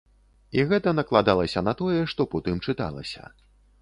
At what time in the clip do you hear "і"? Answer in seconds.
0.59-0.63